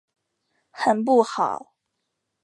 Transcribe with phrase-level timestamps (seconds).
[0.71, 1.75] 很不好！